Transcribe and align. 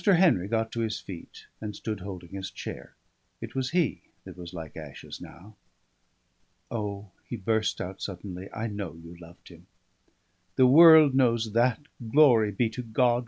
Henry 0.03 0.47
got 0.47 0.71
to 0.71 0.79
his 0.79 0.99
feet, 0.99 1.45
and 1.61 1.75
stood 1.75 1.99
holding 1.99 2.31
his 2.31 2.49
chair. 2.49 2.95
It 3.39 3.53
was 3.53 3.69
he 3.69 4.01
that 4.23 4.35
was 4.35 4.51
like 4.51 4.75
ashes 4.75 5.21
now. 5.21 5.57
"O!" 6.71 7.11
he 7.29 7.35
burst 7.35 7.79
out 7.79 8.01
suddenly, 8.01 8.49
"I 8.51 8.65
know 8.65 8.95
you 8.95 9.15
loved 9.21 9.49
him." 9.49 9.67
"The 10.55 10.65
world 10.65 11.13
knows 11.13 11.53
that, 11.53 11.81
glory 12.09 12.51
be 12.51 12.67
to 12.71 12.81
God!" 12.81 13.19